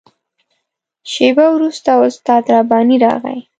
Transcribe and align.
شېبه 1.11 1.45
وروسته 1.55 1.91
استاد 2.07 2.43
رباني 2.55 2.97
راغی. 3.05 3.39